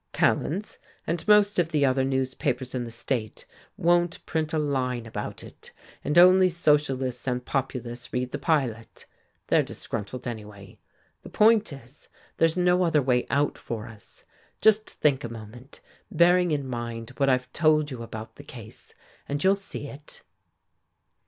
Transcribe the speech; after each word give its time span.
Tallant's, 0.13 0.79
and 1.05 1.27
most 1.27 1.59
of 1.59 1.69
the 1.69 1.85
other 1.85 2.03
newspapers 2.03 2.73
in 2.73 2.85
the 2.85 2.89
state, 2.89 3.45
won't 3.77 4.25
print 4.25 4.51
a 4.51 4.57
line 4.57 5.05
about 5.05 5.43
it, 5.43 5.71
and 6.03 6.17
only 6.17 6.49
Socialists 6.49 7.27
and 7.27 7.45
Populists 7.45 8.11
read 8.11 8.31
the 8.31 8.39
Pilot. 8.39 9.05
They're 9.45 9.61
disgruntled 9.61 10.25
anyway. 10.25 10.79
The 11.21 11.29
point 11.29 11.71
is, 11.71 12.09
there's 12.37 12.57
no 12.57 12.81
other 12.81 12.99
way 12.99 13.27
out 13.29 13.59
for 13.59 13.85
us. 13.87 14.23
Just 14.59 14.89
think 14.89 15.23
a 15.23 15.29
moment, 15.29 15.81
bearing 16.09 16.49
in 16.49 16.65
mind 16.67 17.11
what 17.17 17.29
I've 17.29 17.53
told 17.53 17.91
you 17.91 18.01
about 18.01 18.37
the 18.37 18.43
case, 18.43 18.95
and 19.29 19.43
you'll 19.43 19.53
see 19.53 19.85
it." 19.87 20.23